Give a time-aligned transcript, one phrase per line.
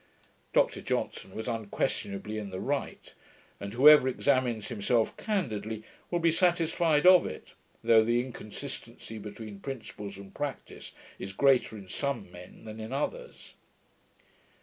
[0.51, 3.13] Dr Johnson was unquestionably in the right;
[3.59, 10.17] and whoever examines himself candidly, will be satisfied of it, though the inconsistency between principles
[10.17, 13.53] and practice is greater in some men than in others.